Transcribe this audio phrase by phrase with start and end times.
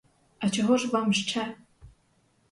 [0.39, 1.55] А чого ж вам ще?